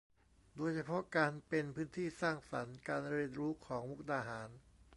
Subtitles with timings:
[0.55, 4.49] โดยเฉพาะการเป็นพื้นที่สร้างสรรค์การเรียนรู้ของมุกดาหาร